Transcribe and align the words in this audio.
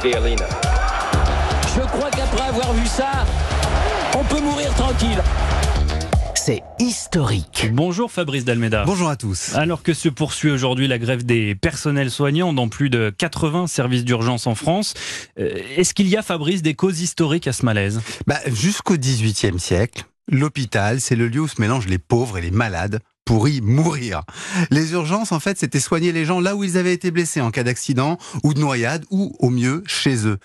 Je 0.00 1.80
crois 1.80 2.10
qu'après 2.10 2.48
avoir 2.48 2.72
vu 2.72 2.86
ça, 2.86 3.26
on 4.16 4.22
peut 4.22 4.40
mourir 4.40 4.72
tranquille. 4.74 5.20
C'est 6.36 6.62
historique. 6.78 7.66
Bonjour 7.72 8.12
Fabrice 8.12 8.44
Dalmeda. 8.44 8.84
Bonjour 8.84 9.08
à 9.08 9.16
tous. 9.16 9.56
Alors 9.56 9.82
que 9.82 9.94
se 9.94 10.08
poursuit 10.08 10.52
aujourd'hui 10.52 10.86
la 10.86 10.98
grève 10.98 11.26
des 11.26 11.56
personnels 11.56 12.12
soignants 12.12 12.52
dans 12.52 12.68
plus 12.68 12.90
de 12.90 13.12
80 13.18 13.66
services 13.66 14.04
d'urgence 14.04 14.46
en 14.46 14.54
France, 14.54 14.94
euh, 15.40 15.50
est-ce 15.76 15.94
qu'il 15.94 16.06
y 16.06 16.16
a, 16.16 16.22
Fabrice, 16.22 16.62
des 16.62 16.74
causes 16.74 17.00
historiques 17.00 17.48
à 17.48 17.52
ce 17.52 17.64
malaise? 17.64 18.00
Bah, 18.28 18.38
Jusqu'au 18.46 18.96
XVIIIe 18.96 19.58
siècle, 19.58 20.04
l'hôpital, 20.30 21.00
c'est 21.00 21.16
le 21.16 21.26
lieu 21.26 21.40
où 21.40 21.48
se 21.48 21.60
mélangent 21.60 21.88
les 21.88 21.98
pauvres 21.98 22.38
et 22.38 22.42
les 22.42 22.52
malades 22.52 23.00
pour 23.28 23.46
y 23.46 23.60
mourir. 23.60 24.22
Les 24.70 24.92
urgences, 24.92 25.32
en 25.32 25.38
fait, 25.38 25.58
c'était 25.58 25.80
soigner 25.80 26.12
les 26.12 26.24
gens 26.24 26.40
là 26.40 26.56
où 26.56 26.64
ils 26.64 26.78
avaient 26.78 26.94
été 26.94 27.10
blessés 27.10 27.42
en 27.42 27.50
cas 27.50 27.62
d'accident 27.62 28.16
ou 28.42 28.54
de 28.54 28.58
noyade 28.58 29.04
ou 29.10 29.36
au 29.38 29.50
mieux 29.50 29.82
chez 29.86 30.26
eux. 30.26 30.38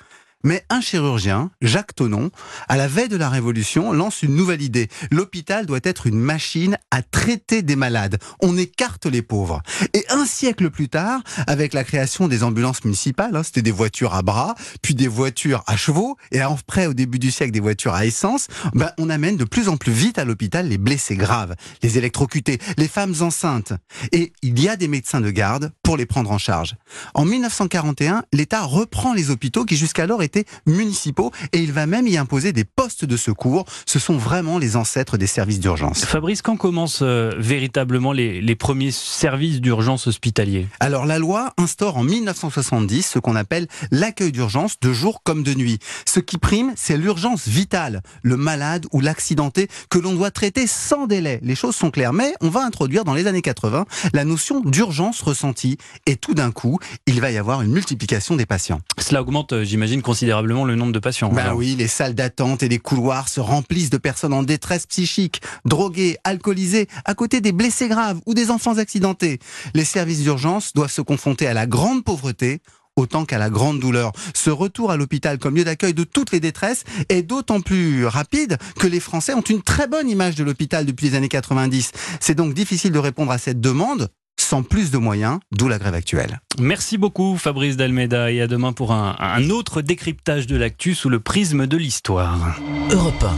Mais 0.46 0.65
un 0.70 0.82
chirurgien, 0.82 1.52
Jacques 1.61 1.96
Tonon, 1.96 2.29
à 2.68 2.75
la 2.75 2.89
veille 2.89 3.07
de 3.07 3.15
la 3.15 3.29
Révolution, 3.29 3.93
lance 3.93 4.24
une 4.24 4.36
nouvelle 4.36 4.61
idée. 4.61 4.89
L'hôpital 5.10 5.65
doit 5.65 5.79
être 5.84 6.06
une 6.06 6.20
machine 6.20 6.78
à 6.92 7.01
traiter 7.01 7.61
des 7.61 7.78
malades. 7.78 8.18
On 8.42 8.57
écarte 8.57 9.06
les 9.06 9.21
pauvres. 9.21 9.61
Et 9.93 10.04
un 10.10 10.25
siècle 10.25 10.70
plus 10.70 10.89
tard, 10.89 11.21
avec 11.48 11.74
la 11.74 11.86
création 11.86 12.28
des 12.28 12.43
ambulances 12.43 12.84
municipales, 12.84 13.37
hein, 13.37 13.43
c'était 13.43 13.61
des 13.61 13.71
voitures 13.71 14.15
à 14.15 14.21
bras, 14.21 14.56
puis 14.82 14.96
des 14.96 15.07
voitures 15.07 15.64
à 15.65 15.78
chevaux, 15.78 16.18
et 16.34 16.42
après, 16.42 16.87
au 16.87 16.93
début 16.93 17.20
du 17.20 17.32
siècle, 17.32 17.54
des 17.54 17.62
voitures 17.62 17.93
à 17.93 18.06
essence, 18.06 18.48
ben, 18.73 18.92
on 18.98 19.10
amène 19.10 19.37
de 19.37 19.46
plus 19.46 19.70
en 19.70 19.78
plus 19.78 19.93
vite 19.93 20.20
à 20.20 20.25
l'hôpital 20.25 20.68
les 20.68 20.78
blessés 20.78 21.15
graves, 21.15 21.56
les 21.82 21.98
électrocutés, 21.98 22.60
les 22.78 22.89
femmes 22.89 23.15
enceintes. 23.21 23.71
Et 24.12 24.34
il 24.42 24.60
y 24.60 24.68
a 24.68 24.75
des 24.75 24.89
médecins 24.89 25.21
de 25.21 25.29
garde 25.29 25.71
pour 25.84 25.96
les 25.96 26.06
prendre 26.06 26.32
en 26.32 26.37
charge. 26.37 26.75
En 27.14 27.23
1941, 27.23 28.25
l'État 28.34 28.64
reprend 28.64 29.14
les 29.14 29.29
hôpitaux 29.29 29.64
qui 29.64 29.78
jusqu'alors 29.78 30.21
étaient 30.21 30.32
municipaux 30.65 31.32
et 31.51 31.60
il 31.60 31.71
va 31.71 31.86
même 31.86 32.08
y 32.08 32.17
imposer 32.17 32.53
des 32.53 32.64
postes 32.64 33.06
de 33.06 33.17
secours. 33.17 33.66
Ce 33.86 34.00
sont 34.00 34.17
vraiment 34.17 34.58
les 34.58 34.76
ancêtres 34.76 35.17
des 35.17 35.28
services 35.28 35.59
d'urgence. 35.59 36.06
Fabrice, 36.06 36.42
quand 36.42 36.58
commencent 36.58 37.02
euh, 37.02 37.31
véritablement 37.38 38.12
les, 38.12 38.42
les, 38.42 38.56
premiers 38.56 38.92
services 38.92 39.61
d'urgence 39.61 40.08
hospitaliers? 40.08 40.67
Alors 40.80 41.06
la 41.06 41.20
loi 41.20 41.54
instaure 41.58 41.98
en 41.98 42.04
1970 42.04 43.04
ce 43.04 43.20
qu'on 43.20 43.36
appelle 43.36 43.67
l'accueil 43.92 44.31
d'urgence 44.31 44.80
de 44.80 44.94
jour 44.94 45.22
comme 45.23 45.44
de 45.44 45.54
nuit. 45.54 45.80
Ce 46.06 46.20
qui 46.20 46.38
prime, 46.38 46.73
c'est 46.76 46.98
l'urgence 46.98 47.48
vitale, 47.48 48.02
le 48.22 48.38
malade 48.38 48.86
ou 48.92 49.02
l'accidenté 49.02 49.67
que 49.89 50.00
l'on 50.00 50.14
doit 50.14 50.31
traiter 50.31 50.67
sans 50.67 51.08
délai. 51.08 51.39
Les 51.44 51.56
choses 51.56 51.76
sont 51.76 51.92
claires, 51.92 52.14
mais 52.14 52.34
on 52.42 52.50
va 52.50 52.64
introduire 52.66 53.04
dans 53.04 53.14
les 53.14 53.28
années 53.28 53.42
80 53.42 53.86
la 54.14 54.26
notion 54.26 54.61
d'urgence 54.61 55.22
ressentie 55.22 55.78
et 56.06 56.16
tout 56.16 56.34
d'un 56.34 56.52
coup, 56.52 56.80
il 57.06 57.22
va 57.22 57.31
y 57.31 57.38
avoir 57.38 57.61
une 57.61 57.72
multiplication 57.72 58.36
des 58.36 58.45
patients. 58.45 58.81
Cela 58.98 59.22
augmente, 59.22 59.54
euh, 59.54 59.64
j'imagine, 59.64 60.02
considérablement 60.02 60.23
le 60.26 60.76
nombre 60.76 60.92
de 60.92 61.00
patients. 61.00 61.30
Ben 61.30 61.54
oui, 61.54 61.76
les 61.78 61.88
salles 61.88 62.16
d'attente 62.16 62.64
et 62.64 62.70
les 62.70 62.80
couloirs 62.80 63.28
se 63.30 63.40
remplissent 63.40 63.90
de 63.90 63.98
personnes 63.98 64.34
en 64.34 64.44
détresse 64.44 64.86
psychique, 64.86 65.42
droguées, 65.66 66.18
alcoolisées, 66.24 66.88
à 67.06 67.14
côté 67.14 67.42
des 67.42 67.52
blessés 67.52 67.88
graves 67.88 68.20
ou 68.26 68.34
des 68.34 68.50
enfants 68.52 68.78
accidentés. 68.78 69.40
Les 69.74 69.86
services 69.86 70.22
d'urgence 70.22 70.74
doivent 70.74 70.92
se 70.92 71.02
confronter 71.02 71.48
à 71.48 71.54
la 71.54 71.68
grande 71.68 72.04
pauvreté 72.04 72.62
autant 72.96 73.26
qu'à 73.26 73.38
la 73.38 73.50
grande 73.50 73.80
douleur. 73.80 74.12
Ce 74.34 74.50
retour 74.50 74.92
à 74.92 74.98
l'hôpital 74.98 75.40
comme 75.40 75.56
lieu 75.56 75.64
d'accueil 75.64 75.94
de 75.94 76.04
toutes 76.04 76.32
les 76.32 76.40
détresses 76.40 76.84
est 77.10 77.24
d'autant 77.24 77.62
plus 77.62 78.06
rapide 78.06 78.58
que 78.80 78.88
les 78.88 79.00
Français 79.00 79.34
ont 79.34 79.42
une 79.42 79.62
très 79.62 79.88
bonne 79.88 80.10
image 80.10 80.36
de 80.36 80.44
l'hôpital 80.44 80.86
depuis 80.86 81.10
les 81.10 81.16
années 81.16 81.30
90. 81.30 81.92
C'est 82.20 82.36
donc 82.36 82.54
difficile 82.54 82.92
de 82.92 83.00
répondre 83.00 83.32
à 83.32 83.38
cette 83.38 83.60
demande 83.60 84.10
sans 84.54 84.62
plus 84.62 84.92
de 84.92 85.00
moyens, 85.00 85.40
d'où 85.52 85.68
la 85.68 85.80
grève 85.80 85.96
actuelle. 85.96 86.40
Merci 86.59 87.00
beaucoup 87.00 87.38
Fabrice 87.38 87.76
Dalmeda 87.76 88.32
et 88.32 88.40
à 88.40 88.46
demain 88.46 88.72
pour 88.72 88.92
un, 88.92 89.16
un 89.18 89.50
autre 89.50 89.82
décryptage 89.82 90.45
de 90.45 90.56
l'actu 90.56 90.94
sous 90.94 91.10
le 91.10 91.20
prisme 91.20 91.66
de 91.66 91.76
l'histoire. 91.76 92.60
Europe 92.92 93.23
1. 93.23 93.32